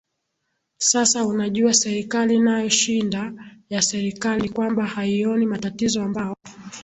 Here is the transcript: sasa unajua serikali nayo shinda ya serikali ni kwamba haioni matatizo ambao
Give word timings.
sasa 0.77 1.25
unajua 1.25 1.73
serikali 1.73 2.39
nayo 2.39 2.69
shinda 2.69 3.33
ya 3.69 3.81
serikali 3.81 4.41
ni 4.41 4.49
kwamba 4.49 4.85
haioni 4.85 5.45
matatizo 5.45 6.03
ambao 6.03 6.37